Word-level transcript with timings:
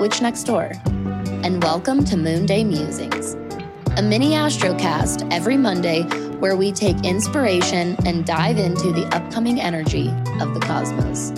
witch 0.00 0.22
next 0.22 0.44
door, 0.44 0.72
and 1.44 1.62
welcome 1.62 2.02
to 2.02 2.16
Moon 2.16 2.46
Day 2.46 2.64
Musings, 2.64 3.34
a 3.98 4.02
mini 4.02 4.30
astrocast 4.30 5.30
every 5.30 5.58
Monday 5.58 6.04
where 6.38 6.56
we 6.56 6.72
take 6.72 7.04
inspiration 7.04 7.98
and 8.06 8.24
dive 8.24 8.56
into 8.56 8.92
the 8.92 9.04
upcoming 9.14 9.60
energy 9.60 10.08
of 10.40 10.54
the 10.54 10.60
cosmos. 10.60 11.32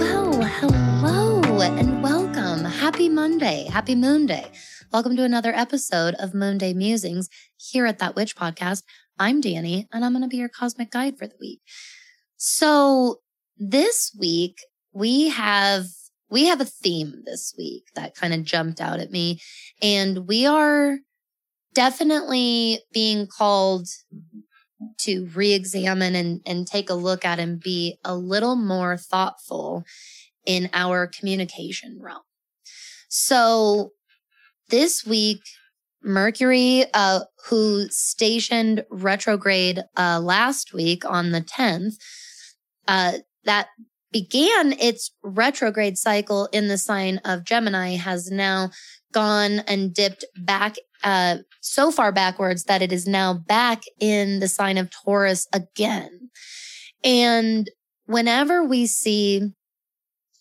Well, 0.00 0.42
hello 0.42 1.60
and 1.60 2.02
welcome. 2.02 2.64
Happy 2.64 3.08
Monday. 3.08 3.68
Happy 3.70 3.94
Moon 3.94 4.26
Day. 4.26 4.50
Welcome 4.92 5.14
to 5.14 5.22
another 5.22 5.54
episode 5.54 6.14
of 6.16 6.34
Moon 6.34 6.58
Day 6.58 6.72
Musings 6.72 7.28
here 7.56 7.86
at 7.86 8.00
That 8.00 8.16
Witch 8.16 8.34
Podcast. 8.34 8.82
I'm 9.16 9.40
Danny, 9.40 9.86
and 9.92 10.04
I'm 10.04 10.10
going 10.10 10.22
to 10.22 10.28
be 10.28 10.38
your 10.38 10.48
cosmic 10.48 10.90
guide 10.90 11.18
for 11.18 11.28
the 11.28 11.36
week. 11.40 11.60
So 12.36 13.20
this 13.56 14.12
week 14.18 14.58
we 14.92 15.28
have 15.28 15.86
we 16.30 16.46
have 16.46 16.60
a 16.60 16.66
theme 16.66 17.22
this 17.26 17.54
week 17.58 17.84
that 17.94 18.14
kind 18.14 18.32
of 18.32 18.42
jumped 18.42 18.80
out 18.80 19.00
at 19.00 19.10
me 19.10 19.38
and 19.82 20.26
we 20.26 20.46
are 20.46 20.98
definitely 21.74 22.80
being 22.92 23.26
called 23.26 23.86
to 24.98 25.26
re-examine 25.34 26.14
and, 26.14 26.40
and 26.46 26.66
take 26.66 26.90
a 26.90 26.94
look 26.94 27.24
at 27.24 27.38
and 27.38 27.60
be 27.60 27.98
a 28.04 28.16
little 28.16 28.56
more 28.56 28.96
thoughtful 28.96 29.84
in 30.46 30.68
our 30.72 31.06
communication 31.06 31.98
realm. 32.00 32.22
So 33.08 33.90
this 34.70 35.04
week, 35.06 35.40
Mercury, 36.02 36.84
uh, 36.94 37.20
who 37.48 37.86
stationed 37.90 38.84
retrograde 38.90 39.82
uh, 39.96 40.18
last 40.20 40.74
week 40.74 41.04
on 41.04 41.30
the 41.30 41.42
10th, 41.42 41.94
uh, 42.88 43.18
that 43.44 43.68
began 44.12 44.74
its 44.74 45.10
retrograde 45.22 45.98
cycle 45.98 46.48
in 46.52 46.68
the 46.68 46.78
sign 46.78 47.18
of 47.24 47.44
Gemini 47.44 47.96
has 47.96 48.30
now 48.30 48.70
gone 49.12 49.60
and 49.60 49.94
dipped 49.94 50.24
back 50.36 50.76
uh, 51.02 51.38
so 51.60 51.90
far 51.90 52.12
backwards 52.12 52.64
that 52.64 52.82
it 52.82 52.92
is 52.92 53.06
now 53.06 53.34
back 53.34 53.82
in 54.00 54.40
the 54.40 54.48
sign 54.48 54.78
of 54.78 54.90
Taurus 54.90 55.46
again. 55.52 56.30
And 57.04 57.70
whenever 58.06 58.64
we 58.64 58.86
see 58.86 59.52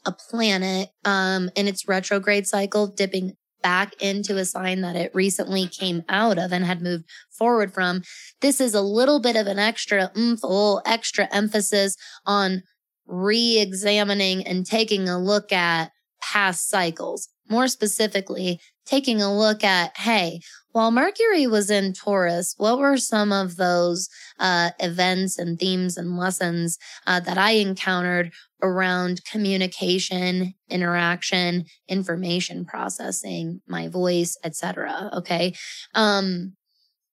a 0.06 0.12
planet 0.12 0.90
um, 1.06 1.50
in 1.56 1.68
its 1.68 1.88
retrograde 1.88 2.48
cycle 2.48 2.88
dipping 2.88 3.36
back 3.62 3.94
into 4.02 4.38
a 4.38 4.46
sign 4.46 4.82
that 4.82 4.96
it 4.96 5.14
recently 5.14 5.68
came 5.68 6.04
out 6.10 6.40
of 6.40 6.52
and 6.52 6.66
had 6.66 6.82
moved 6.82 7.06
forward 7.30 7.74
from, 7.74 8.02
this 8.42 8.60
is 8.60 8.74
a 8.74 8.82
little 8.82 9.20
bit 9.20 9.36
of 9.36 9.48
an 9.48 9.60
extra 9.60 10.12
oomph, 10.18 10.44
little 10.44 10.82
extra 10.86 11.28
emphasis 11.32 11.96
on 12.26 12.64
re-examining 13.12 14.48
and 14.48 14.66
taking 14.66 15.08
a 15.08 15.20
look 15.20 15.52
at 15.52 15.92
past 16.22 16.70
cycles. 16.70 17.28
More 17.50 17.68
specifically, 17.68 18.60
taking 18.86 19.22
a 19.22 19.38
look 19.38 19.64
at, 19.64 19.96
hey, 19.98 20.40
while 20.72 20.92
Mercury 20.92 21.48
was 21.48 21.70
in 21.70 21.92
Taurus, 21.92 22.54
what 22.58 22.80
were 22.80 22.96
some 22.96 23.34
of 23.34 23.58
those 23.58 24.08
uh, 24.40 24.72
events 24.80 25.38
and 25.38 25.60
themes 25.60 25.98
and 25.98 26.18
lessons 26.18 26.78
uh, 27.06 27.20
that 27.20 27.38
I 27.38 27.52
encountered 27.52 28.32
around 28.62 29.26
communication, 29.26 30.54
interaction, 30.70 31.66
information 31.90 32.64
processing, 32.64 33.62
my 33.68 33.90
voice, 33.90 34.38
etc. 34.46 35.10
Okay, 35.18 35.54
um, 35.94 36.54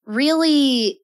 really 0.06 1.00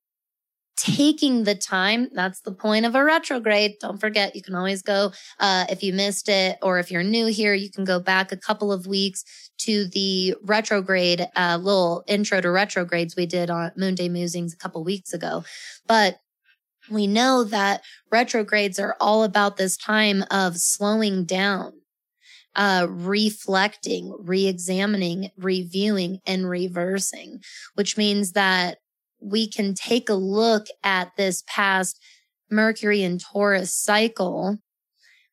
taking 0.77 1.45
the 1.45 1.55
time. 1.55 2.09
That's 2.13 2.41
the 2.41 2.53
point 2.53 2.85
of 2.85 2.95
a 2.95 3.05
retrograde. 3.05 3.77
Don't 3.81 4.01
forget, 4.01 4.35
you 4.35 4.43
can 4.43 4.55
always 4.55 4.83
go, 4.83 5.13
uh, 5.39 5.67
if 5.69 5.83
you 5.83 5.93
missed 5.93 6.29
it 6.29 6.59
or 6.63 6.79
if 6.79 6.91
you're 6.91 7.03
new 7.03 7.27
here, 7.27 7.55
you 7.55 7.71
can 7.71 7.85
go 7.85 8.01
back 8.01 8.33
a 8.33 8.37
couple 8.37 8.73
of 8.73 8.87
weeks 8.87 9.25
to 9.59 9.87
the 9.87 10.35
retrograde, 10.43 11.27
uh, 11.37 11.59
little 11.61 12.03
intro 12.07 12.41
to 12.41 12.51
retrogrades 12.51 13.15
we 13.17 13.27
did 13.27 13.51
on 13.51 13.71
Moon 13.77 13.95
Day 13.95 14.09
Musings 14.09 14.53
a 14.53 14.57
couple 14.57 14.83
weeks 14.85 15.13
ago. 15.13 15.45
But 15.87 16.19
we 16.91 17.07
know 17.07 17.45
that 17.45 17.83
retrogrades 18.11 18.79
are 18.79 18.97
all 19.01 19.25
about 19.25 19.57
this 19.57 19.77
time 19.77 20.25
of 20.31 20.57
slowing 20.57 21.25
down. 21.25 21.73
Uh, 22.57 22.87
reflecting, 22.89 24.17
re-examining, 24.21 25.29
reviewing, 25.37 26.21
and 26.25 26.49
reversing, 26.49 27.41
which 27.75 27.97
means 27.97 28.31
that 28.31 28.79
we 29.25 29.49
can 29.49 29.75
take 29.75 30.11
a 30.11 30.15
look 30.15 30.67
at 30.83 31.17
this 31.17 31.43
past 31.47 31.99
Mercury 32.51 33.03
and 33.03 33.19
Taurus 33.19 33.75
cycle, 33.75 34.59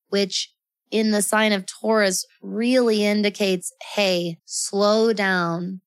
which 0.09 0.53
in 0.90 1.12
the 1.12 1.22
sign 1.22 1.52
of 1.52 1.66
Taurus 1.66 2.25
really 2.41 3.03
indicates, 3.03 3.74
hey, 3.96 4.38
slow 4.46 5.12
down, 5.12 5.81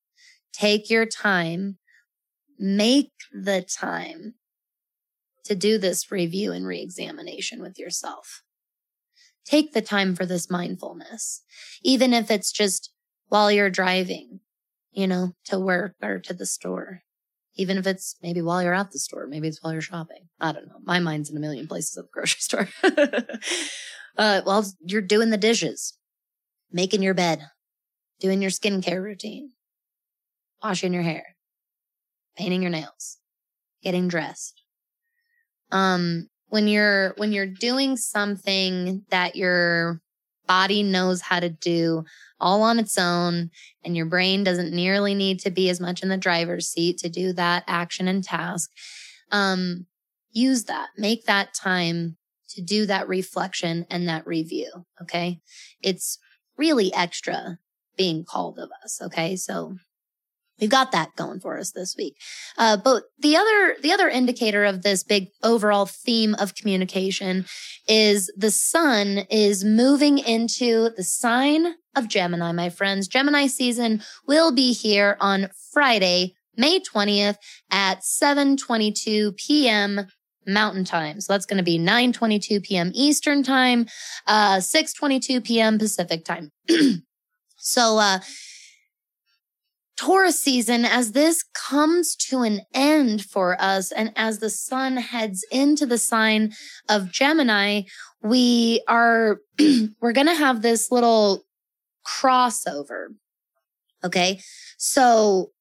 take 0.52 0.90
your 0.90 1.06
time, 1.06 1.78
make 2.58 3.12
the 3.32 3.62
time 3.62 4.34
to 5.44 5.54
do 5.54 5.78
this 5.78 6.10
review 6.10 6.52
and 6.52 6.66
reexamination 6.66 7.60
with 7.60 7.78
yourself. 7.78 8.42
Take 9.46 9.72
the 9.72 9.82
time 9.82 10.14
for 10.14 10.24
this 10.24 10.50
mindfulness, 10.50 11.42
even 11.82 12.12
if 12.12 12.30
it's 12.30 12.52
just 12.52 12.92
while 13.28 13.50
you're 13.50 13.70
driving, 13.70 14.40
you 14.92 15.06
know, 15.06 15.32
to 15.46 15.58
work 15.58 15.94
or 16.02 16.18
to 16.18 16.32
the 16.32 16.46
store 16.46 17.03
even 17.56 17.78
if 17.78 17.86
it's 17.86 18.16
maybe 18.22 18.42
while 18.42 18.62
you're 18.62 18.74
at 18.74 18.90
the 18.90 18.98
store, 18.98 19.26
maybe 19.26 19.48
it's 19.48 19.62
while 19.62 19.72
you're 19.72 19.82
shopping. 19.82 20.28
I 20.40 20.52
don't 20.52 20.66
know. 20.66 20.80
My 20.82 20.98
mind's 20.98 21.30
in 21.30 21.36
a 21.36 21.40
million 21.40 21.66
places 21.66 21.96
at 21.96 22.04
the 22.04 22.10
grocery 22.12 22.40
store. 22.40 22.68
uh, 24.18 24.42
while 24.42 24.64
you're 24.80 25.00
doing 25.00 25.30
the 25.30 25.36
dishes, 25.36 25.96
making 26.72 27.02
your 27.02 27.14
bed, 27.14 27.46
doing 28.20 28.42
your 28.42 28.50
skincare 28.50 29.02
routine, 29.02 29.50
washing 30.62 30.92
your 30.92 31.02
hair, 31.02 31.36
painting 32.36 32.62
your 32.62 32.70
nails, 32.70 33.18
getting 33.82 34.08
dressed. 34.08 34.62
Um, 35.70 36.28
when 36.48 36.68
you're, 36.68 37.14
when 37.16 37.32
you're 37.32 37.46
doing 37.46 37.96
something 37.96 39.04
that 39.10 39.36
your 39.36 40.00
body 40.46 40.82
knows 40.82 41.20
how 41.20 41.40
to 41.40 41.48
do 41.48 42.04
all 42.44 42.62
on 42.62 42.78
its 42.78 42.98
own 42.98 43.50
and 43.82 43.96
your 43.96 44.04
brain 44.04 44.44
doesn't 44.44 44.70
nearly 44.70 45.14
need 45.14 45.40
to 45.40 45.50
be 45.50 45.70
as 45.70 45.80
much 45.80 46.02
in 46.02 46.10
the 46.10 46.16
driver's 46.18 46.68
seat 46.68 46.98
to 46.98 47.08
do 47.08 47.32
that 47.32 47.64
action 47.66 48.06
and 48.06 48.22
task. 48.22 48.70
Um, 49.32 49.86
use 50.30 50.64
that, 50.64 50.90
make 50.98 51.24
that 51.24 51.54
time 51.54 52.18
to 52.50 52.60
do 52.60 52.84
that 52.84 53.08
reflection 53.08 53.86
and 53.88 54.06
that 54.08 54.26
review. 54.26 54.70
Okay. 55.00 55.40
It's 55.80 56.18
really 56.58 56.92
extra 56.92 57.58
being 57.96 58.24
called 58.24 58.58
of 58.58 58.68
us. 58.84 59.00
Okay. 59.00 59.36
So 59.36 59.76
We've 60.60 60.70
got 60.70 60.92
that 60.92 61.16
going 61.16 61.40
for 61.40 61.58
us 61.58 61.72
this 61.72 61.96
week. 61.96 62.16
Uh, 62.56 62.76
but 62.76 63.04
the 63.18 63.36
other, 63.36 63.76
the 63.82 63.92
other 63.92 64.08
indicator 64.08 64.64
of 64.64 64.82
this 64.82 65.02
big 65.02 65.28
overall 65.42 65.86
theme 65.86 66.34
of 66.36 66.54
communication 66.54 67.44
is 67.88 68.32
the 68.36 68.50
sun 68.50 69.26
is 69.30 69.64
moving 69.64 70.18
into 70.18 70.90
the 70.96 71.02
sign 71.02 71.74
of 71.96 72.08
Gemini, 72.08 72.52
my 72.52 72.70
friends. 72.70 73.08
Gemini 73.08 73.46
season 73.46 74.02
will 74.26 74.52
be 74.52 74.72
here 74.72 75.16
on 75.20 75.50
Friday, 75.72 76.34
May 76.56 76.80
20th 76.80 77.36
at 77.70 78.00
7:22 78.02 79.36
p.m. 79.36 80.06
Mountain 80.46 80.84
Time. 80.84 81.20
So 81.20 81.32
that's 81.32 81.46
going 81.46 81.58
to 81.58 81.64
be 81.64 81.78
9:22 81.78 82.62
p.m. 82.62 82.92
Eastern 82.94 83.42
Time, 83.42 83.86
uh 84.26 84.56
6:22 84.58 85.44
p.m. 85.44 85.78
Pacific 85.78 86.24
Time. 86.24 86.52
so 87.56 87.98
uh 87.98 88.20
Taurus 89.96 90.40
season, 90.40 90.84
as 90.84 91.12
this 91.12 91.44
comes 91.54 92.16
to 92.16 92.42
an 92.42 92.62
end 92.74 93.24
for 93.24 93.56
us, 93.60 93.92
and 93.92 94.12
as 94.16 94.40
the 94.40 94.50
sun 94.50 94.96
heads 94.96 95.44
into 95.52 95.86
the 95.86 95.98
sign 95.98 96.52
of 96.88 97.12
Gemini, 97.12 97.82
we 98.22 98.82
are, 98.88 99.40
we're 100.00 100.12
going 100.12 100.26
to 100.26 100.34
have 100.34 100.62
this 100.62 100.90
little 100.90 101.44
crossover. 102.06 103.08
Okay. 104.02 104.40
So 104.78 105.52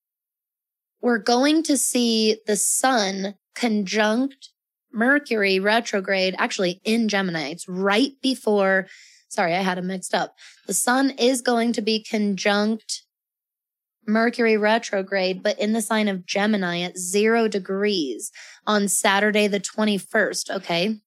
we're 1.02 1.20
going 1.20 1.64
to 1.64 1.78
see 1.78 2.38
the 2.48 2.56
sun 2.56 3.36
conjunct 3.56 4.50
Mercury 4.94 5.60
retrograde, 5.60 6.36
actually 6.38 6.80
in 6.84 7.10
Gemini. 7.10 7.50
It's 7.50 7.68
right 7.68 8.12
before, 8.22 8.88
sorry, 9.28 9.56
I 9.56 9.62
had 9.62 9.78
them 9.78 9.88
mixed 9.88 10.14
up. 10.14 10.36
The 10.68 10.74
sun 10.74 11.12
is 11.12 11.42
going 11.42 11.74
to 11.74 11.82
be 11.82 12.04
conjunct 12.04 13.03
Mercury 14.06 14.58
retrograde, 14.58 15.44
but 15.44 15.60
in 15.60 15.74
the 15.74 15.82
sign 15.82 16.08
of 16.08 16.26
Gemini 16.26 16.82
at 16.82 16.98
zero 16.98 17.48
degrees 17.48 18.32
on 18.66 18.88
Saturday, 18.88 19.48
the 19.48 19.60
21st. 19.60 20.50
Okay. 20.50 21.00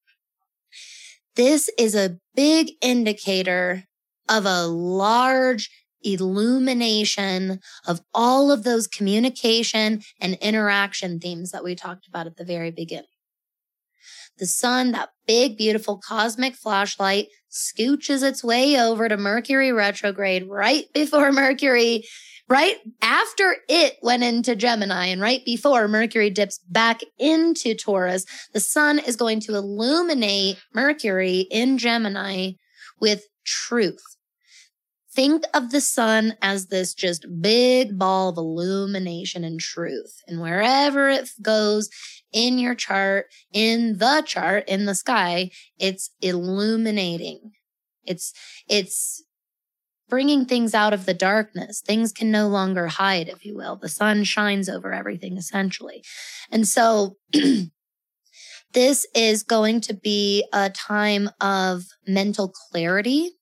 This 1.34 1.68
is 1.78 1.94
a 1.94 2.18
big 2.34 2.72
indicator 2.80 3.84
of 4.28 4.46
a 4.46 4.66
large 4.66 5.70
illumination 6.02 7.60
of 7.86 8.00
all 8.14 8.50
of 8.50 8.62
those 8.62 8.86
communication 8.86 10.00
and 10.20 10.34
interaction 10.40 11.18
themes 11.18 11.50
that 11.50 11.64
we 11.64 11.74
talked 11.74 12.06
about 12.06 12.26
at 12.26 12.36
the 12.36 12.44
very 12.44 12.70
beginning. 12.70 13.06
The 14.38 14.46
sun, 14.46 14.92
that 14.92 15.10
big, 15.26 15.56
beautiful 15.56 15.98
cosmic 15.98 16.54
flashlight, 16.54 17.28
scooches 17.50 18.22
its 18.22 18.44
way 18.44 18.78
over 18.78 19.08
to 19.08 19.16
Mercury 19.16 19.72
retrograde 19.72 20.46
right 20.48 20.84
before 20.92 21.32
Mercury, 21.32 22.04
right 22.48 22.76
after 23.02 23.56
it 23.68 23.96
went 24.02 24.22
into 24.22 24.54
Gemini 24.54 25.06
and 25.06 25.20
right 25.20 25.44
before 25.44 25.88
Mercury 25.88 26.30
dips 26.30 26.58
back 26.68 27.00
into 27.18 27.74
Taurus. 27.74 28.24
The 28.52 28.60
sun 28.60 28.98
is 28.98 29.16
going 29.16 29.40
to 29.40 29.56
illuminate 29.56 30.58
Mercury 30.72 31.40
in 31.50 31.78
Gemini 31.78 32.52
with 33.00 33.26
truth. 33.44 34.02
Think 35.12 35.44
of 35.54 35.70
the 35.70 35.80
sun 35.80 36.34
as 36.42 36.66
this 36.66 36.92
just 36.92 37.26
big 37.40 37.98
ball 37.98 38.28
of 38.28 38.36
illumination 38.36 39.44
and 39.44 39.58
truth. 39.58 40.20
And 40.28 40.40
wherever 40.40 41.08
it 41.08 41.30
goes 41.40 41.88
in 42.32 42.58
your 42.58 42.74
chart, 42.74 43.26
in 43.50 43.96
the 43.96 44.22
chart, 44.26 44.64
in 44.68 44.84
the 44.84 44.94
sky, 44.94 45.50
it's 45.78 46.10
illuminating. 46.20 47.52
It's, 48.04 48.34
it's 48.68 49.24
bringing 50.08 50.44
things 50.44 50.74
out 50.74 50.92
of 50.92 51.06
the 51.06 51.14
darkness. 51.14 51.80
Things 51.80 52.12
can 52.12 52.30
no 52.30 52.48
longer 52.48 52.86
hide, 52.86 53.28
if 53.28 53.44
you 53.44 53.56
will. 53.56 53.76
The 53.76 53.88
sun 53.88 54.24
shines 54.24 54.68
over 54.68 54.92
everything 54.92 55.36
essentially. 55.36 56.04
And 56.50 56.66
so 56.66 57.16
this 58.72 59.06
is 59.14 59.42
going 59.42 59.80
to 59.82 59.94
be 59.94 60.46
a 60.52 60.70
time 60.70 61.30
of 61.40 61.84
mental 62.06 62.48
clarity. 62.48 63.32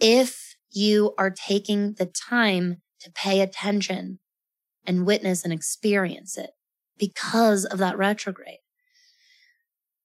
If 0.00 0.56
you 0.72 1.14
are 1.18 1.30
taking 1.30 1.94
the 1.94 2.06
time 2.06 2.82
to 3.00 3.10
pay 3.10 3.40
attention 3.40 4.18
and 4.86 5.06
witness 5.06 5.44
and 5.44 5.52
experience 5.52 6.36
it 6.38 6.50
because 6.98 7.64
of 7.64 7.78
that 7.78 7.98
retrograde. 7.98 8.58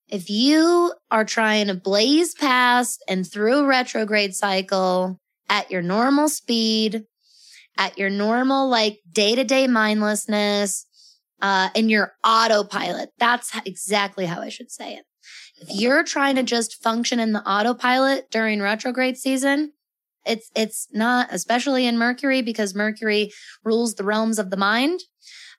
If 0.08 0.30
you 0.30 0.94
are 1.10 1.26
trying 1.26 1.68
to 1.68 1.74
blaze 1.74 2.34
past 2.36 3.04
and 3.08 3.30
through 3.30 3.60
a 3.60 3.68
retrograde 3.68 4.36
cycle 4.36 5.20
at 5.50 5.72
your 5.72 5.82
normal 5.82 6.30
speed, 6.30 7.06
at 7.78 7.98
your 7.98 8.10
normal, 8.10 8.70
like 8.70 9.00
day 9.12 9.36
to 9.36 9.44
day 9.44 9.68
mindlessness, 9.68 10.86
uh, 11.42 11.70
in 11.76 11.90
your 11.90 12.14
autopilot, 12.24 13.10
that's 13.20 13.52
exactly 13.66 14.26
how 14.26 14.42
I 14.42 14.50
should 14.50 14.72
say 14.72 14.94
it. 14.94 15.06
If 15.58 15.70
you're 15.80 16.04
trying 16.04 16.36
to 16.36 16.44
just 16.44 16.82
function 16.82 17.20
in 17.20 17.34
the 17.34 17.44
autopilot 17.48 18.30
during 18.32 18.62
retrograde 18.62 19.18
season, 19.18 19.74
it's, 20.26 20.50
it's 20.56 20.88
not, 20.92 21.28
especially 21.32 21.86
in 21.86 21.98
Mercury, 21.98 22.42
because 22.42 22.74
Mercury 22.74 23.32
rules 23.64 23.96
the 23.96 24.04
realms 24.04 24.40
of 24.40 24.50
the 24.50 24.58
mind. 24.58 25.02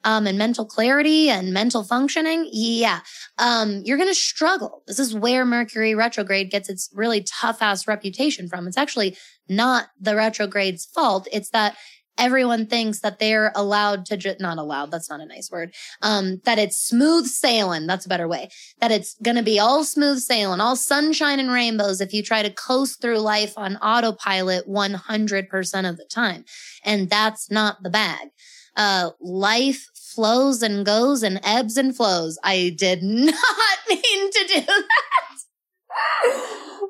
Um, 0.06 0.26
and 0.26 0.38
mental 0.38 0.64
clarity 0.64 1.28
and 1.28 1.52
mental 1.52 1.82
functioning, 1.82 2.48
yeah, 2.52 3.00
um, 3.38 3.82
you're 3.84 3.98
going 3.98 4.08
to 4.08 4.14
struggle. 4.14 4.84
This 4.86 5.00
is 5.00 5.14
where 5.14 5.44
Mercury 5.44 5.96
retrograde 5.96 6.50
gets 6.50 6.68
its 6.68 6.88
really 6.94 7.22
tough 7.22 7.60
ass 7.60 7.88
reputation 7.88 8.48
from. 8.48 8.68
It's 8.68 8.78
actually 8.78 9.16
not 9.48 9.88
the 10.00 10.12
retrograde's 10.12 10.84
fault. 10.84 11.26
It's 11.32 11.50
that 11.50 11.76
everyone 12.18 12.66
thinks 12.66 13.00
that 13.00 13.18
they're 13.18 13.52
allowed 13.54 14.06
to 14.06 14.16
just 14.16 14.40
not 14.40 14.58
allowed 14.58 14.90
that's 14.90 15.10
not 15.10 15.20
a 15.20 15.26
nice 15.26 15.50
word 15.50 15.74
um 16.02 16.40
that 16.44 16.58
it's 16.58 16.78
smooth 16.78 17.26
sailing 17.26 17.86
that's 17.86 18.06
a 18.06 18.08
better 18.08 18.28
way 18.28 18.48
that 18.80 18.90
it's 18.90 19.16
going 19.22 19.36
to 19.36 19.42
be 19.42 19.58
all 19.58 19.84
smooth 19.84 20.18
sailing 20.18 20.60
all 20.60 20.76
sunshine 20.76 21.38
and 21.38 21.50
rainbows 21.50 22.00
if 22.00 22.12
you 22.12 22.22
try 22.22 22.42
to 22.42 22.50
coast 22.50 23.00
through 23.00 23.18
life 23.18 23.54
on 23.56 23.76
autopilot 23.76 24.66
100% 24.68 25.88
of 25.88 25.96
the 25.96 26.06
time 26.10 26.44
and 26.84 27.10
that's 27.10 27.50
not 27.50 27.82
the 27.82 27.90
bag 27.90 28.28
uh 28.76 29.10
life 29.20 29.86
flows 30.16 30.62
and 30.62 30.84
goes 30.84 31.22
and 31.22 31.38
ebbs 31.44 31.76
and 31.76 31.96
flows 31.96 32.38
i 32.42 32.74
did 32.76 33.02
not 33.04 33.78
mean 33.88 34.30
to 34.32 34.44
do 34.48 34.60
that 34.62 35.38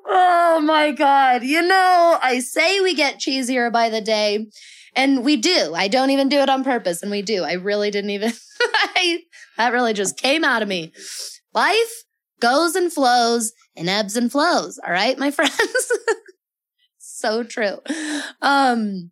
oh 0.08 0.60
my 0.62 0.90
god 0.92 1.42
you 1.42 1.60
know 1.60 2.18
i 2.22 2.38
say 2.40 2.80
we 2.80 2.94
get 2.94 3.18
cheesier 3.18 3.70
by 3.70 3.90
the 3.90 4.00
day 4.00 4.46
and 4.96 5.24
we 5.24 5.36
do. 5.36 5.74
I 5.74 5.88
don't 5.88 6.10
even 6.10 6.28
do 6.28 6.38
it 6.38 6.48
on 6.48 6.64
purpose. 6.64 7.02
And 7.02 7.10
we 7.10 7.22
do. 7.22 7.44
I 7.44 7.52
really 7.52 7.90
didn't 7.90 8.10
even, 8.10 8.32
I, 8.60 9.20
that 9.58 9.72
really 9.72 9.92
just 9.92 10.16
came 10.16 10.42
out 10.42 10.62
of 10.62 10.68
me. 10.68 10.92
Life 11.52 12.04
goes 12.40 12.74
and 12.74 12.90
flows 12.90 13.52
and 13.76 13.88
ebbs 13.88 14.16
and 14.16 14.32
flows. 14.32 14.80
All 14.84 14.92
right, 14.92 15.18
my 15.18 15.30
friends. 15.32 15.92
so 16.98 17.44
true. 17.44 17.78
Um, 18.40 19.10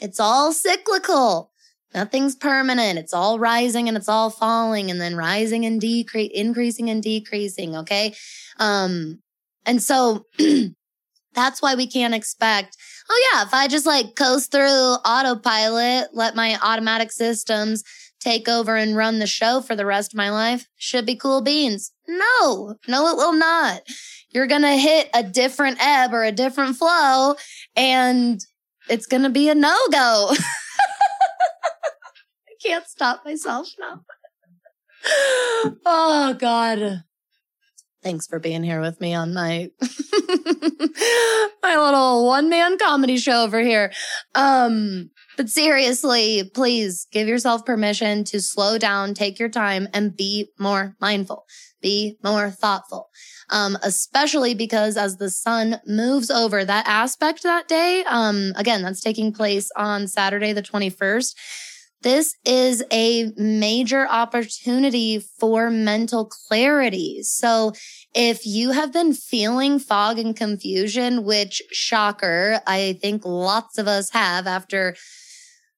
it's 0.00 0.20
all 0.20 0.52
cyclical. 0.52 1.49
Nothing's 1.94 2.36
permanent. 2.36 2.98
It's 2.98 3.14
all 3.14 3.38
rising 3.38 3.88
and 3.88 3.96
it's 3.96 4.08
all 4.08 4.30
falling 4.30 4.90
and 4.90 5.00
then 5.00 5.16
rising 5.16 5.66
and 5.66 5.80
decrease, 5.80 6.30
increasing 6.34 6.88
and 6.88 7.02
decreasing. 7.02 7.76
Okay. 7.76 8.14
Um, 8.58 9.20
and 9.66 9.82
so 9.82 10.26
that's 11.34 11.60
why 11.60 11.74
we 11.74 11.86
can't 11.86 12.14
expect 12.14 12.76
oh 13.10 13.30
yeah, 13.32 13.42
if 13.42 13.52
I 13.52 13.66
just 13.66 13.86
like 13.86 14.14
coast 14.14 14.52
through 14.52 14.68
autopilot, 15.04 16.10
let 16.12 16.36
my 16.36 16.58
automatic 16.62 17.10
systems 17.10 17.82
take 18.20 18.48
over 18.48 18.76
and 18.76 18.96
run 18.96 19.18
the 19.18 19.26
show 19.26 19.60
for 19.60 19.74
the 19.74 19.86
rest 19.86 20.12
of 20.12 20.16
my 20.16 20.30
life, 20.30 20.66
should 20.76 21.06
be 21.06 21.16
cool 21.16 21.40
beans. 21.40 21.92
No, 22.06 22.76
no, 22.86 23.08
it 23.08 23.16
will 23.16 23.32
not. 23.32 23.80
You're 24.30 24.46
going 24.46 24.62
to 24.62 24.76
hit 24.76 25.10
a 25.12 25.22
different 25.22 25.78
ebb 25.80 26.12
or 26.12 26.22
a 26.22 26.32
different 26.32 26.76
flow 26.76 27.34
and 27.74 28.40
it's 28.88 29.06
going 29.06 29.22
to 29.22 29.30
be 29.30 29.48
a 29.48 29.54
no 29.54 29.76
go. 29.90 30.32
Can't 32.70 32.86
stop 32.86 33.24
myself 33.24 33.68
now. 33.80 34.02
oh 35.84 36.36
God. 36.38 37.02
Thanks 38.00 38.28
for 38.28 38.38
being 38.38 38.62
here 38.62 38.80
with 38.80 39.00
me 39.00 39.12
on 39.12 39.34
my 39.34 39.70
my 41.64 41.76
little 41.76 42.28
one 42.28 42.48
man 42.48 42.78
comedy 42.78 43.16
show 43.16 43.42
over 43.42 43.58
here. 43.58 43.90
Um, 44.36 45.10
but 45.36 45.48
seriously, 45.48 46.48
please 46.54 47.08
give 47.10 47.26
yourself 47.26 47.66
permission 47.66 48.22
to 48.26 48.40
slow 48.40 48.78
down, 48.78 49.14
take 49.14 49.40
your 49.40 49.48
time 49.48 49.88
and 49.92 50.16
be 50.16 50.50
more 50.56 50.94
mindful, 51.00 51.46
be 51.82 52.18
more 52.22 52.50
thoughtful. 52.50 53.08
Um, 53.50 53.78
especially 53.82 54.54
because 54.54 54.96
as 54.96 55.16
the 55.16 55.28
sun 55.28 55.80
moves 55.88 56.30
over 56.30 56.64
that 56.64 56.86
aspect 56.86 57.42
that 57.42 57.66
day, 57.66 58.04
um, 58.04 58.52
again, 58.54 58.82
that's 58.82 59.00
taking 59.00 59.32
place 59.32 59.72
on 59.74 60.06
Saturday, 60.06 60.52
the 60.52 60.62
21st 60.62 61.34
this 62.02 62.34
is 62.44 62.82
a 62.90 63.30
major 63.36 64.06
opportunity 64.08 65.18
for 65.18 65.70
mental 65.70 66.24
clarity. 66.24 67.22
So 67.22 67.72
if 68.14 68.46
you 68.46 68.70
have 68.70 68.92
been 68.92 69.12
feeling 69.12 69.78
fog 69.78 70.18
and 70.18 70.34
confusion, 70.34 71.24
which 71.24 71.62
shocker, 71.70 72.60
I 72.66 72.98
think 73.00 73.24
lots 73.24 73.78
of 73.78 73.86
us 73.86 74.10
have 74.10 74.46
after 74.46 74.96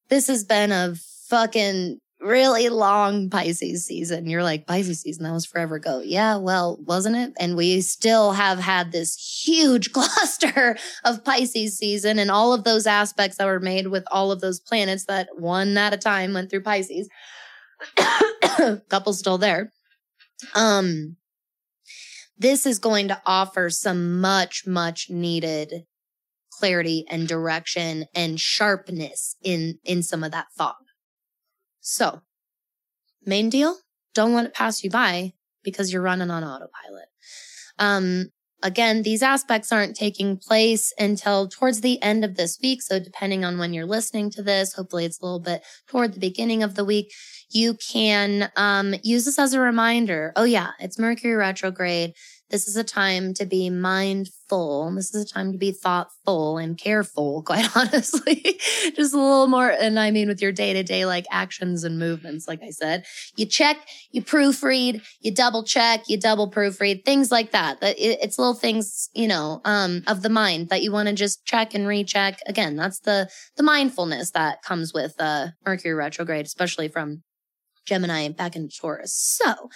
this 0.08 0.28
has 0.28 0.44
been 0.44 0.70
a 0.70 0.94
fucking 1.28 1.98
really 2.22 2.68
long 2.68 3.28
Pisces 3.28 3.84
season. 3.84 4.26
You're 4.26 4.42
like, 4.42 4.66
Pisces 4.66 5.00
season, 5.00 5.24
that 5.24 5.32
was 5.32 5.46
forever 5.46 5.76
ago. 5.76 6.00
Yeah, 6.04 6.36
well, 6.36 6.78
wasn't 6.86 7.16
it? 7.16 7.32
And 7.38 7.56
we 7.56 7.80
still 7.80 8.32
have 8.32 8.58
had 8.58 8.92
this 8.92 9.42
huge 9.44 9.92
cluster 9.94 10.76
of 11.04 11.24
Pisces 11.24 11.76
season 11.76 12.18
and 12.18 12.30
all 12.30 12.52
of 12.52 12.64
those 12.64 12.86
aspects 12.86 13.38
that 13.38 13.46
were 13.46 13.60
made 13.60 13.88
with 13.88 14.04
all 14.10 14.32
of 14.32 14.40
those 14.40 14.60
planets 14.60 15.04
that 15.06 15.28
one 15.36 15.76
at 15.76 15.92
a 15.92 15.98
time 15.98 16.34
went 16.34 16.50
through 16.50 16.62
Pisces. 16.62 17.08
Couple 18.88 19.12
still 19.12 19.38
there. 19.38 19.72
Um, 20.54 21.16
this 22.38 22.66
is 22.66 22.78
going 22.78 23.08
to 23.08 23.20
offer 23.26 23.70
some 23.70 24.20
much, 24.20 24.66
much 24.66 25.06
needed 25.10 25.84
clarity 26.50 27.04
and 27.08 27.26
direction 27.26 28.06
and 28.14 28.38
sharpness 28.38 29.36
in, 29.42 29.78
in 29.84 30.02
some 30.02 30.22
of 30.22 30.30
that 30.32 30.46
fog. 30.56 30.74
So, 31.82 32.22
main 33.26 33.50
deal, 33.50 33.76
don't 34.14 34.34
let 34.34 34.46
it 34.46 34.54
pass 34.54 34.82
you 34.82 34.90
by 34.90 35.32
because 35.62 35.92
you're 35.92 36.02
running 36.02 36.30
on 36.30 36.44
autopilot. 36.44 37.08
Um, 37.78 38.30
again, 38.62 39.02
these 39.02 39.22
aspects 39.22 39.72
aren't 39.72 39.96
taking 39.96 40.36
place 40.36 40.92
until 40.96 41.48
towards 41.48 41.80
the 41.80 42.00
end 42.00 42.24
of 42.24 42.36
this 42.36 42.58
week. 42.62 42.82
So 42.82 43.00
depending 43.00 43.44
on 43.44 43.58
when 43.58 43.72
you're 43.72 43.84
listening 43.84 44.30
to 44.30 44.42
this, 44.42 44.74
hopefully 44.74 45.04
it's 45.04 45.20
a 45.20 45.24
little 45.24 45.40
bit 45.40 45.64
toward 45.88 46.14
the 46.14 46.20
beginning 46.20 46.62
of 46.62 46.76
the 46.76 46.84
week, 46.84 47.12
you 47.50 47.74
can 47.74 48.50
um, 48.56 48.94
use 49.02 49.24
this 49.24 49.38
as 49.38 49.52
a 49.52 49.60
reminder. 49.60 50.32
Oh 50.36 50.44
yeah, 50.44 50.70
it's 50.78 50.98
Mercury 50.98 51.34
retrograde. 51.34 52.12
This 52.52 52.68
is 52.68 52.76
a 52.76 52.84
time 52.84 53.32
to 53.34 53.46
be 53.46 53.70
mindful. 53.70 54.94
This 54.94 55.14
is 55.14 55.24
a 55.24 55.34
time 55.34 55.52
to 55.52 55.58
be 55.58 55.72
thoughtful 55.72 56.58
and 56.58 56.76
careful, 56.76 57.42
quite 57.46 57.74
honestly. 57.74 58.60
Just 58.94 59.14
a 59.14 59.16
little 59.16 59.48
more. 59.48 59.70
And 59.70 59.98
I 59.98 60.10
mean, 60.10 60.28
with 60.28 60.42
your 60.42 60.52
day 60.52 60.74
to 60.74 60.82
day, 60.82 61.06
like 61.06 61.24
actions 61.30 61.82
and 61.82 61.98
movements, 61.98 62.46
like 62.46 62.62
I 62.62 62.68
said, 62.68 63.06
you 63.36 63.46
check, 63.46 63.78
you 64.10 64.22
proofread, 64.22 65.02
you 65.20 65.34
double 65.34 65.64
check, 65.64 66.02
you 66.08 66.20
double 66.20 66.50
proofread, 66.50 67.06
things 67.06 67.32
like 67.32 67.52
that. 67.52 67.78
It's 67.80 68.38
little 68.38 68.52
things, 68.52 69.08
you 69.14 69.28
know, 69.28 69.62
um, 69.64 70.02
of 70.06 70.20
the 70.20 70.28
mind 70.28 70.68
that 70.68 70.82
you 70.82 70.92
want 70.92 71.08
to 71.08 71.14
just 71.14 71.46
check 71.46 71.72
and 71.72 71.88
recheck. 71.88 72.38
Again, 72.46 72.76
that's 72.76 73.00
the, 73.00 73.30
the 73.56 73.62
mindfulness 73.62 74.32
that 74.32 74.62
comes 74.62 74.92
with, 74.92 75.14
uh, 75.18 75.48
Mercury 75.64 75.94
retrograde, 75.94 76.44
especially 76.44 76.88
from 76.88 77.22
Gemini 77.86 78.28
back 78.28 78.56
into 78.56 78.76
Taurus. 78.76 79.16
So, 79.16 79.70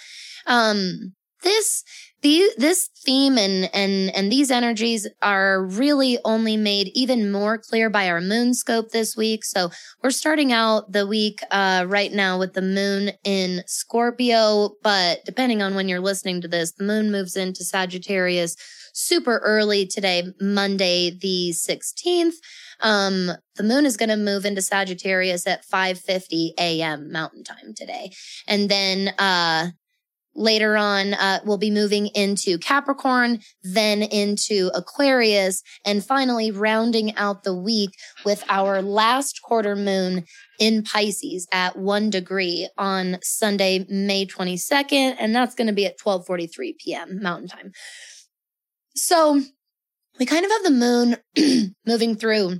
um, 0.45 1.13
this 1.43 1.83
the, 2.21 2.49
this 2.57 2.89
theme 3.05 3.37
and, 3.37 3.69
and, 3.73 4.13
and 4.15 4.31
these 4.31 4.49
energies 4.49 5.07
are 5.21 5.63
really 5.63 6.17
only 6.25 6.57
made 6.57 6.89
even 6.95 7.31
more 7.31 7.59
clear 7.59 7.89
by 7.89 8.09
our 8.09 8.19
moon 8.19 8.55
scope 8.55 8.89
this 8.89 9.15
week. 9.15 9.45
So 9.45 9.69
we're 10.03 10.09
starting 10.09 10.51
out 10.51 10.91
the 10.91 11.05
week, 11.05 11.41
uh, 11.51 11.85
right 11.87 12.11
now 12.11 12.39
with 12.39 12.53
the 12.53 12.63
moon 12.63 13.11
in 13.23 13.61
Scorpio, 13.67 14.71
but 14.81 15.23
depending 15.25 15.61
on 15.61 15.75
when 15.75 15.87
you're 15.87 15.99
listening 15.99 16.41
to 16.41 16.47
this, 16.47 16.71
the 16.71 16.83
moon 16.83 17.11
moves 17.11 17.35
into 17.35 17.63
Sagittarius 17.63 18.55
super 18.93 19.37
early 19.43 19.85
today, 19.85 20.23
Monday, 20.41 21.11
the 21.11 21.51
16th. 21.53 22.33
Um, 22.79 23.31
the 23.55 23.63
moon 23.63 23.85
is 23.85 23.95
going 23.95 24.09
to 24.09 24.17
move 24.17 24.43
into 24.43 24.61
Sagittarius 24.61 25.45
at 25.47 25.65
5:50 25.67 26.53
a.m. 26.59 27.11
Mountain 27.11 27.43
Time 27.43 27.73
today, 27.75 28.11
and 28.47 28.69
then 28.69 29.13
uh, 29.17 29.69
Later 30.37 30.77
on, 30.77 31.15
uh, 31.15 31.39
we'll 31.45 31.57
be 31.57 31.71
moving 31.71 32.07
into 32.07 32.59
Capricorn, 32.59 33.39
then 33.63 34.03
into 34.03 34.69
Aquarius, 34.75 35.63
and 35.83 36.05
finally 36.05 36.51
rounding 36.51 37.15
out 37.15 37.43
the 37.43 37.55
week 37.55 37.89
with 38.23 38.43
our 38.47 38.83
last 38.83 39.41
quarter 39.41 39.75
moon 39.75 40.25
in 40.59 40.83
Pisces 40.83 41.47
at 41.51 41.75
one 41.75 42.11
degree 42.11 42.69
on 42.77 43.17
Sunday, 43.23 43.83
May 43.89 44.27
22nd. 44.27 45.15
And 45.19 45.35
that's 45.35 45.55
going 45.55 45.67
to 45.67 45.73
be 45.73 45.87
at 45.87 45.95
1243 46.01 46.75
p.m. 46.79 47.19
Mountain 47.19 47.47
Time. 47.47 47.71
So 48.95 49.41
we 50.19 50.27
kind 50.27 50.45
of 50.45 50.51
have 50.51 50.63
the 50.63 51.17
moon 51.35 51.73
moving 51.87 52.15
through 52.15 52.59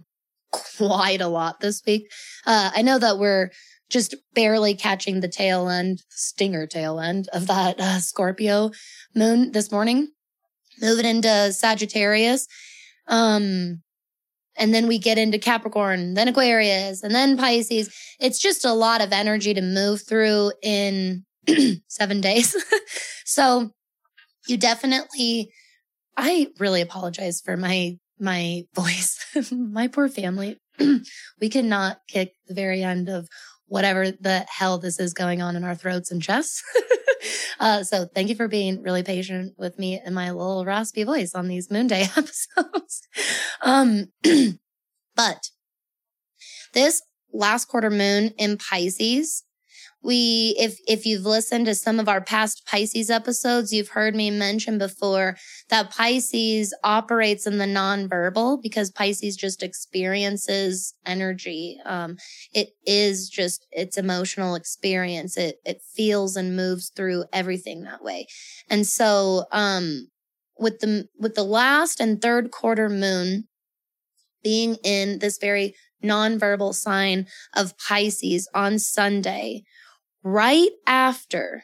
quite 0.51 1.21
a 1.21 1.27
lot 1.27 1.59
this 1.59 1.83
week. 1.85 2.09
Uh, 2.47 2.71
I 2.75 2.81
know 2.81 2.97
that 2.97 3.19
we're 3.19 3.51
just 3.89 4.15
barely 4.33 4.75
catching 4.75 5.19
the 5.19 5.27
tail 5.27 5.69
end, 5.69 6.03
stinger 6.09 6.67
tail 6.67 6.99
end 6.99 7.29
of 7.33 7.47
that 7.47 7.79
uh, 7.79 7.99
Scorpio 7.99 8.71
moon 9.15 9.51
this 9.51 9.71
morning, 9.71 10.09
moving 10.81 11.05
into 11.05 11.51
Sagittarius. 11.53 12.47
Um, 13.07 13.81
and 14.57 14.73
then 14.73 14.87
we 14.87 14.97
get 14.97 15.17
into 15.17 15.37
Capricorn, 15.37 16.15
then 16.15 16.27
Aquarius, 16.27 17.03
and 17.03 17.13
then 17.13 17.37
Pisces. 17.37 17.93
It's 18.19 18.39
just 18.39 18.65
a 18.65 18.73
lot 18.73 19.01
of 19.01 19.13
energy 19.13 19.53
to 19.53 19.61
move 19.61 20.01
through 20.01 20.51
in 20.63 21.25
seven 21.87 22.21
days. 22.21 22.55
so 23.25 23.69
you 24.47 24.57
definitely, 24.57 25.51
I 26.17 26.47
really 26.59 26.81
apologize 26.81 27.41
for 27.41 27.55
my, 27.55 27.97
my 28.19 28.63
voice, 28.75 29.19
my 29.51 29.87
poor 29.87 30.09
family. 30.09 30.57
we 31.39 31.49
cannot 31.49 31.99
kick 32.07 32.33
the 32.47 32.53
very 32.53 32.83
end 32.83 33.09
of 33.09 33.27
whatever 33.67 34.11
the 34.11 34.45
hell 34.49 34.77
this 34.77 34.99
is 34.99 35.13
going 35.13 35.41
on 35.41 35.55
in 35.55 35.63
our 35.63 35.75
throats 35.75 36.11
and 36.11 36.21
chests. 36.21 36.63
uh, 37.59 37.83
so 37.83 38.05
thank 38.05 38.29
you 38.29 38.35
for 38.35 38.47
being 38.47 38.81
really 38.81 39.03
patient 39.03 39.53
with 39.57 39.77
me 39.77 39.99
and 40.03 40.15
my 40.15 40.31
little 40.31 40.65
raspy 40.65 41.03
voice 41.03 41.35
on 41.35 41.47
these 41.47 41.69
Moon 41.69 41.87
Day 41.87 42.03
episodes. 42.17 43.07
um, 43.61 44.11
but 45.15 45.49
this 46.73 47.01
last 47.33 47.65
quarter 47.65 47.89
moon 47.89 48.31
in 48.37 48.57
Pisces 48.57 49.43
we 50.07 50.55
if 50.57 50.79
if 50.87 51.05
you've 51.05 51.25
listened 51.25 51.65
to 51.65 51.75
some 51.75 51.99
of 51.99 52.07
our 52.07 52.21
past 52.21 52.65
Pisces 52.65 53.09
episodes, 53.09 53.73
you've 53.73 53.89
heard 53.89 54.15
me 54.15 54.31
mention 54.31 54.77
before 54.77 55.35
that 55.69 55.91
Pisces 55.91 56.73
operates 56.81 57.45
in 57.45 57.57
the 57.57 57.65
nonverbal 57.65 58.63
because 58.63 58.89
Pisces 58.89 59.35
just 59.35 59.61
experiences 59.61 60.93
energy. 61.05 61.77
Um, 61.85 62.15
it 62.53 62.69
is 62.85 63.27
just 63.27 63.67
its 63.69 63.97
emotional 63.97 64.55
experience. 64.55 65.35
It 65.35 65.57
it 65.65 65.81
feels 65.93 66.37
and 66.37 66.55
moves 66.55 66.89
through 66.95 67.25
everything 67.33 67.83
that 67.83 68.01
way. 68.01 68.27
And 68.69 68.87
so 68.87 69.43
um 69.51 70.07
with 70.57 70.79
the 70.79 71.09
with 71.19 71.35
the 71.35 71.43
last 71.43 71.99
and 71.99 72.21
third 72.21 72.51
quarter 72.51 72.87
moon 72.87 73.49
being 74.41 74.75
in 74.85 75.19
this 75.19 75.37
very 75.37 75.75
nonverbal 76.03 76.73
sign 76.73 77.27
of 77.55 77.77
Pisces 77.77 78.47
on 78.53 78.79
Sunday, 78.79 79.63
right 80.27 80.71
after 80.85 81.63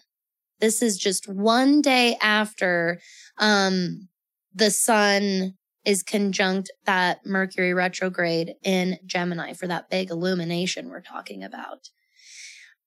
this 0.60 0.82
is 0.82 0.98
just 0.98 1.28
one 1.28 1.82
day 1.82 2.16
after 2.22 3.02
um, 3.38 4.08
the 4.56 4.72
sun 4.72 5.56
is 5.84 6.04
conjunct 6.04 6.72
that 6.86 7.26
Mercury 7.26 7.74
retrograde 7.74 8.54
in 8.64 8.98
Gemini 9.06 9.52
for 9.52 9.68
that 9.68 9.90
big 9.90 10.10
illumination 10.10 10.88
we're 10.88 11.02
talking 11.02 11.44
about. 11.44 11.90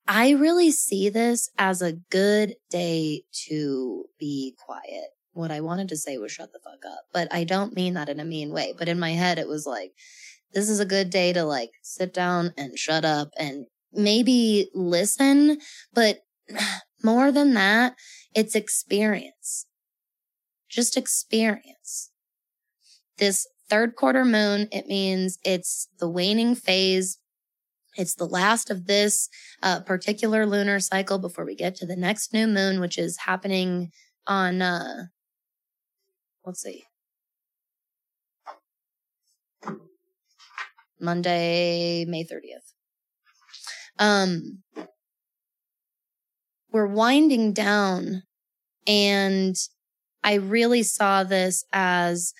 I 0.09 0.30
really 0.30 0.71
see 0.71 1.11
this 1.11 1.50
as 1.59 1.83
a 1.83 1.92
good 1.92 2.54
day 2.71 3.25
to 3.49 4.06
be 4.18 4.54
quiet. 4.64 5.11
What 5.35 5.50
I 5.50 5.61
wanted 5.61 5.90
to 5.90 5.99
say 5.99 6.16
was 6.16 6.33
shut 6.33 6.52
the 6.54 6.61
fuck 6.64 6.90
up, 6.90 7.04
but 7.12 7.28
I 7.30 7.45
don't 7.45 7.76
mean 7.76 7.92
that 7.92 8.09
in 8.09 8.21
a 8.21 8.25
mean 8.25 8.52
way. 8.52 8.73
But 8.78 8.88
in 8.88 8.99
my 8.99 9.11
head, 9.11 9.38
it 9.38 9.49
was 9.49 9.66
like, 9.66 9.92
this 10.54 10.71
is 10.71 10.80
a 10.80 10.87
good 10.87 11.11
day 11.11 11.35
to 11.35 11.45
like 11.45 11.73
sit 11.83 12.14
down 12.14 12.54
and 12.56 12.78
shut 12.78 13.04
up 13.04 13.28
and 13.37 13.66
maybe 13.96 14.70
listen, 14.74 15.58
but 15.92 16.20
more 17.02 17.32
than 17.32 17.54
that, 17.54 17.94
it's 18.34 18.54
experience. 18.54 19.66
Just 20.68 20.96
experience. 20.96 22.10
This 23.18 23.46
third 23.70 23.96
quarter 23.96 24.24
moon, 24.24 24.68
it 24.72 24.86
means 24.86 25.38
it's 25.44 25.88
the 25.98 26.08
waning 26.08 26.54
phase. 26.54 27.18
It's 27.96 28.14
the 28.14 28.26
last 28.26 28.70
of 28.70 28.86
this 28.86 29.28
uh, 29.62 29.80
particular 29.80 30.44
lunar 30.44 30.80
cycle 30.80 31.18
before 31.18 31.46
we 31.46 31.54
get 31.54 31.74
to 31.76 31.86
the 31.86 31.96
next 31.96 32.32
new 32.32 32.46
moon, 32.46 32.80
which 32.80 32.98
is 32.98 33.16
happening 33.18 33.90
on, 34.26 34.60
uh, 34.60 35.06
let's 36.44 36.60
see, 36.60 36.84
Monday, 41.00 42.04
May 42.06 42.24
30th. 42.24 42.75
Um, 43.98 44.62
we're 46.72 46.86
winding 46.86 47.52
down 47.52 48.22
and 48.86 49.56
I 50.22 50.34
really 50.34 50.82
saw 50.82 51.24
this 51.24 51.64
as 51.72 52.34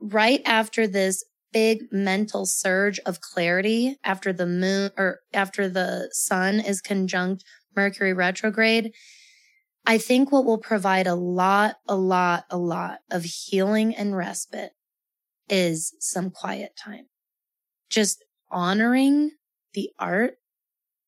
right 0.00 0.40
after 0.44 0.86
this 0.86 1.24
big 1.52 1.84
mental 1.92 2.46
surge 2.46 2.98
of 3.06 3.20
clarity 3.20 3.96
after 4.04 4.32
the 4.32 4.46
moon 4.46 4.90
or 4.96 5.20
after 5.32 5.68
the 5.68 6.08
sun 6.12 6.60
is 6.60 6.80
conjunct 6.80 7.44
Mercury 7.74 8.12
retrograde. 8.12 8.92
I 9.84 9.98
think 9.98 10.32
what 10.32 10.44
will 10.44 10.58
provide 10.58 11.06
a 11.06 11.14
lot, 11.14 11.76
a 11.86 11.94
lot, 11.94 12.44
a 12.50 12.58
lot 12.58 12.98
of 13.10 13.24
healing 13.24 13.94
and 13.94 14.16
respite 14.16 14.72
is 15.48 15.94
some 16.00 16.30
quiet 16.30 16.72
time. 16.76 17.06
Just 17.88 18.24
honoring 18.50 19.30
the 19.76 19.90
art 20.00 20.38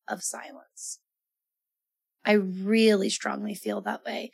of 0.07 0.23
silence. 0.23 1.01
I 2.25 2.33
really 2.33 3.09
strongly 3.09 3.55
feel 3.55 3.81
that 3.81 4.05
way 4.05 4.31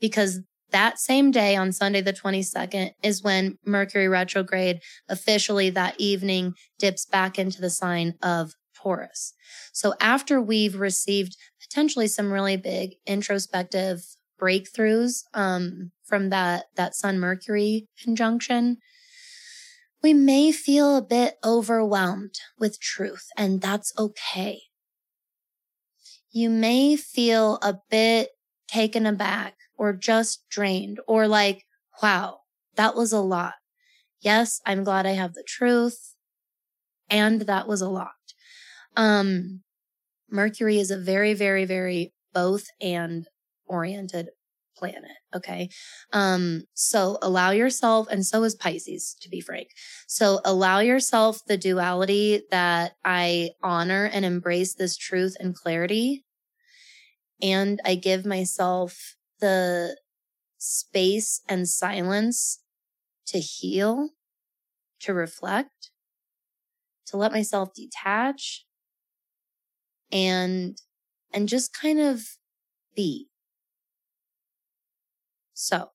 because 0.00 0.40
that 0.70 0.98
same 0.98 1.30
day 1.30 1.56
on 1.56 1.72
Sunday, 1.72 2.02
the 2.02 2.12
22nd, 2.12 2.90
is 3.02 3.22
when 3.22 3.56
Mercury 3.64 4.06
retrograde 4.06 4.80
officially 5.08 5.70
that 5.70 5.94
evening 5.98 6.52
dips 6.78 7.06
back 7.06 7.38
into 7.38 7.62
the 7.62 7.70
sign 7.70 8.14
of 8.22 8.52
Taurus. 8.76 9.32
So 9.72 9.94
after 9.98 10.42
we've 10.42 10.78
received 10.78 11.36
potentially 11.58 12.06
some 12.06 12.30
really 12.30 12.58
big 12.58 12.96
introspective 13.06 14.02
breakthroughs 14.40 15.22
um, 15.32 15.90
from 16.04 16.28
that 16.28 16.66
that 16.76 16.94
Sun 16.94 17.18
Mercury 17.18 17.88
conjunction, 18.02 18.76
we 20.02 20.14
may 20.14 20.52
feel 20.52 20.96
a 20.96 21.02
bit 21.02 21.38
overwhelmed 21.44 22.34
with 22.58 22.80
truth, 22.80 23.26
and 23.36 23.60
that's 23.60 23.92
okay. 23.98 24.62
You 26.30 26.50
may 26.50 26.96
feel 26.96 27.58
a 27.62 27.78
bit 27.90 28.30
taken 28.68 29.06
aback 29.06 29.56
or 29.76 29.92
just 29.92 30.48
drained 30.50 31.00
or 31.08 31.26
like, 31.26 31.64
wow, 32.02 32.40
that 32.76 32.94
was 32.94 33.12
a 33.12 33.20
lot. 33.20 33.54
Yes, 34.20 34.60
I'm 34.66 34.84
glad 34.84 35.06
I 35.06 35.12
have 35.12 35.34
the 35.34 35.44
truth. 35.46 36.14
And 37.10 37.42
that 37.42 37.66
was 37.66 37.80
a 37.80 37.88
lot. 37.88 38.12
Um, 38.96 39.62
Mercury 40.30 40.78
is 40.78 40.90
a 40.90 40.98
very, 40.98 41.34
very, 41.34 41.64
very 41.64 42.12
both 42.34 42.66
and 42.80 43.26
oriented 43.66 44.30
planet. 44.78 45.18
Okay. 45.34 45.68
Um, 46.12 46.62
so 46.74 47.18
allow 47.20 47.50
yourself, 47.50 48.08
and 48.10 48.24
so 48.24 48.44
is 48.44 48.54
Pisces, 48.54 49.16
to 49.20 49.28
be 49.28 49.40
frank. 49.40 49.68
So 50.06 50.40
allow 50.44 50.78
yourself 50.78 51.40
the 51.46 51.56
duality 51.58 52.42
that 52.50 52.92
I 53.04 53.50
honor 53.62 54.08
and 54.12 54.24
embrace 54.24 54.74
this 54.74 54.96
truth 54.96 55.36
and 55.40 55.54
clarity. 55.54 56.24
And 57.42 57.80
I 57.84 57.94
give 57.94 58.24
myself 58.24 59.16
the 59.40 59.96
space 60.58 61.40
and 61.48 61.68
silence 61.68 62.60
to 63.26 63.38
heal, 63.38 64.10
to 65.00 65.14
reflect, 65.14 65.90
to 67.06 67.16
let 67.16 67.32
myself 67.32 67.74
detach 67.74 68.64
and, 70.10 70.78
and 71.32 71.48
just 71.48 71.72
kind 71.72 72.00
of 72.00 72.22
be 72.96 73.28
So 75.58 75.90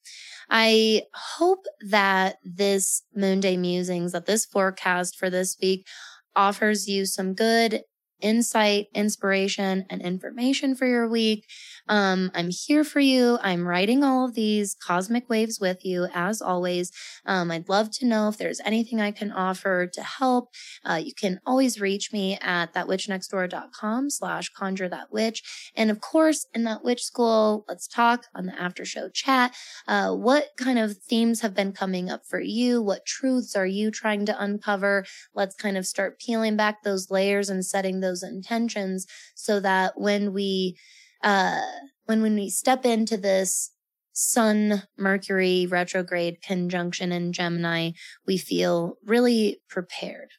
I 0.50 1.04
hope 1.14 1.66
that 1.88 2.38
this 2.44 3.04
Moon 3.16 3.40
Day 3.40 3.58
Musings, 3.58 4.12
that 4.12 4.26
this 4.26 4.46
forecast 4.46 5.18
for 5.18 5.30
this 5.30 5.58
week 5.62 5.88
offers 6.36 6.88
you 6.88 7.06
some 7.06 7.34
good 7.34 7.84
insight, 8.22 8.88
inspiration, 8.94 9.86
and 9.90 10.02
information 10.02 10.76
for 10.76 10.86
your 10.86 11.08
week. 11.08 11.46
Um, 11.88 12.32
I'm 12.34 12.50
here 12.50 12.84
for 12.84 13.00
you. 13.00 13.38
I'm 13.42 13.68
writing 13.68 14.04
all 14.04 14.26
of 14.26 14.36
these 14.36 14.76
cosmic 14.76 15.30
waves 15.30 15.60
with 15.60 15.84
you 15.84 16.08
as 16.14 16.42
always. 16.42 16.92
Um, 17.26 17.52
I'd 17.52 17.70
love 17.70 17.92
to 17.92 18.06
know 18.06 18.30
if 18.30 18.38
there's 18.38 18.62
anything 18.66 19.02
I 19.02 19.12
can 19.12 19.32
offer 19.32 19.88
to 19.88 20.04
help. 20.04 20.50
Uh, 20.86 21.02
you 21.04 21.14
can 21.14 21.40
always 21.46 21.82
reach 21.82 22.14
me 22.14 22.38
at 22.42 22.74
thatwitchnextdoor.com 22.74 24.10
slash 24.10 24.50
conjure 24.50 24.90
that 24.90 25.12
witch. 25.12 25.72
And 25.76 25.92
of 25.92 26.00
course, 26.00 26.46
in 26.54 26.64
that 26.64 26.84
witch 26.84 27.04
school, 27.04 27.66
let's 27.68 27.88
talk 27.88 28.28
on 28.36 28.46
the 28.46 28.60
after 28.60 28.86
show 28.86 29.10
chat. 29.10 29.56
Uh, 29.88 30.14
what 30.14 30.50
kind 30.58 30.80
of 30.80 30.98
themes 30.98 31.42
have 31.42 31.54
been 31.54 31.72
coming 31.74 32.10
up 32.10 32.26
for 32.26 32.40
you? 32.40 32.82
What 32.82 33.06
truths 33.06 33.56
are 33.56 33.66
you 33.66 33.92
trying 33.92 34.26
to 34.28 34.42
uncover? 34.42 35.06
Let's 35.34 35.56
kind 35.56 35.78
of 35.78 35.86
start 35.86 36.20
peeling 36.20 36.56
back 36.56 36.84
those 36.84 37.10
layers 37.10 37.50
and 37.50 37.66
setting 37.66 38.00
those 38.00 38.13
intentions 38.22 39.08
so 39.34 39.60
that 39.62 39.94
when 39.96 40.34
we 40.34 40.78
uh, 41.24 41.62
when 42.06 42.22
when 42.22 42.36
we 42.36 42.50
step 42.50 42.86
into 42.86 43.18
this 43.18 43.72
Sun 44.14 44.84
Mercury 44.96 45.66
retrograde 45.66 46.42
conjunction 46.44 47.12
in 47.12 47.34
Gemini, 47.34 47.92
we 48.28 48.38
feel 48.38 48.98
really 49.04 49.62
prepared. 49.68 50.30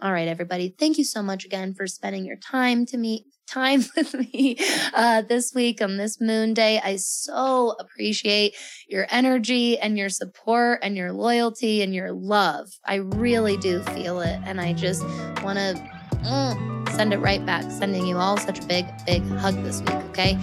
All 0.00 0.12
right, 0.12 0.28
everybody. 0.28 0.74
Thank 0.78 0.98
you 0.98 1.04
so 1.04 1.22
much 1.22 1.44
again 1.44 1.72
for 1.72 1.86
spending 1.86 2.26
your 2.26 2.36
time 2.36 2.84
to 2.86 2.98
meet 2.98 3.24
time 3.46 3.84
with 3.96 4.14
me 4.14 4.56
uh, 4.92 5.22
this 5.22 5.52
week 5.54 5.80
on 5.80 5.96
this 5.96 6.20
moon 6.20 6.54
day. 6.54 6.80
I 6.82 6.96
so 6.96 7.76
appreciate 7.78 8.54
your 8.88 9.06
energy 9.10 9.78
and 9.78 9.96
your 9.96 10.08
support 10.08 10.80
and 10.82 10.96
your 10.96 11.12
loyalty 11.12 11.82
and 11.82 11.94
your 11.94 12.12
love. 12.12 12.68
I 12.84 12.96
really 12.96 13.56
do 13.56 13.80
feel 13.80 14.20
it. 14.20 14.40
And 14.44 14.60
I 14.60 14.72
just 14.72 15.02
want 15.42 15.58
to 15.58 15.90
mm, 16.24 16.73
send 16.94 17.12
it 17.12 17.18
right 17.18 17.44
back, 17.44 17.70
sending 17.70 18.06
you 18.06 18.16
all 18.16 18.36
such 18.36 18.60
a 18.60 18.66
big, 18.66 18.86
big 19.06 19.26
hug 19.36 19.54
this 19.62 19.80
week. 19.80 19.96
Okay. 20.10 20.38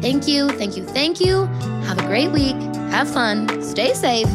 Thank 0.00 0.28
you. 0.28 0.48
Thank 0.50 0.76
you. 0.76 0.84
Thank 0.84 1.20
you. 1.20 1.46
Have 1.86 1.98
a 1.98 2.06
great 2.06 2.30
week. 2.30 2.56
Have 2.90 3.10
fun. 3.10 3.62
Stay 3.62 3.94
safe. 3.94 4.28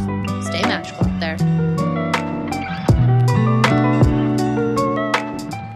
Stay 0.43 0.61
magical 0.63 1.05
out 1.07 1.19
there. 1.19 1.37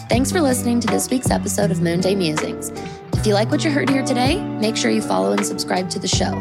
Thanks 0.09 0.31
for 0.31 0.41
listening 0.41 0.79
to 0.81 0.87
this 0.87 1.09
week's 1.09 1.29
episode 1.29 1.71
of 1.71 1.81
Moon 1.81 2.01
Day 2.01 2.15
Musings. 2.15 2.71
If 3.13 3.25
you 3.25 3.33
like 3.33 3.49
what 3.51 3.63
you 3.63 3.71
heard 3.71 3.89
here 3.89 4.03
today, 4.03 4.41
make 4.41 4.75
sure 4.75 4.91
you 4.91 5.01
follow 5.01 5.31
and 5.31 5.45
subscribe 5.45 5.89
to 5.91 5.99
the 5.99 6.07
show, 6.07 6.31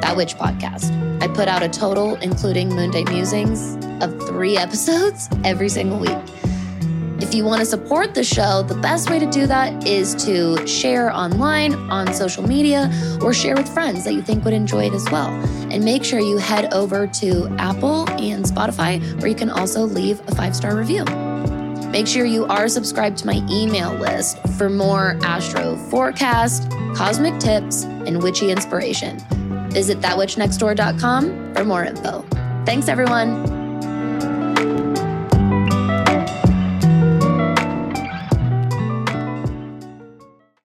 That 0.00 0.14
Witch 0.16 0.34
Podcast. 0.36 0.90
I 1.22 1.28
put 1.28 1.48
out 1.48 1.62
a 1.62 1.68
total, 1.68 2.16
including 2.16 2.68
Moon 2.68 2.90
Day 2.90 3.04
Musings, 3.04 3.76
of 4.02 4.18
three 4.26 4.56
episodes 4.58 5.28
every 5.44 5.68
single 5.68 5.98
week. 5.98 6.33
If 7.24 7.34
you 7.34 7.42
want 7.42 7.60
to 7.60 7.64
support 7.64 8.12
the 8.12 8.22
show, 8.22 8.62
the 8.62 8.74
best 8.74 9.08
way 9.08 9.18
to 9.18 9.24
do 9.24 9.46
that 9.46 9.86
is 9.86 10.14
to 10.26 10.66
share 10.66 11.10
online, 11.10 11.72
on 11.90 12.12
social 12.12 12.46
media, 12.46 12.92
or 13.22 13.32
share 13.32 13.56
with 13.56 13.66
friends 13.66 14.04
that 14.04 14.12
you 14.12 14.20
think 14.20 14.44
would 14.44 14.52
enjoy 14.52 14.88
it 14.88 14.92
as 14.92 15.10
well. 15.10 15.28
And 15.72 15.82
make 15.82 16.04
sure 16.04 16.20
you 16.20 16.36
head 16.36 16.74
over 16.74 17.06
to 17.06 17.48
Apple 17.58 18.06
and 18.10 18.44
Spotify, 18.44 19.00
where 19.20 19.28
you 19.28 19.34
can 19.34 19.48
also 19.48 19.84
leave 19.84 20.20
a 20.28 20.34
five 20.34 20.54
star 20.54 20.76
review. 20.76 21.02
Make 21.88 22.06
sure 22.06 22.26
you 22.26 22.44
are 22.44 22.68
subscribed 22.68 23.16
to 23.18 23.26
my 23.26 23.40
email 23.50 23.94
list 23.94 24.38
for 24.58 24.68
more 24.68 25.18
astro 25.22 25.76
forecast, 25.88 26.70
cosmic 26.94 27.40
tips, 27.40 27.84
and 27.84 28.22
witchy 28.22 28.50
inspiration. 28.50 29.18
Visit 29.70 29.98
thatwitchnextdoor.com 30.00 31.54
for 31.54 31.64
more 31.64 31.84
info. 31.84 32.20
Thanks, 32.66 32.86
everyone. 32.88 33.63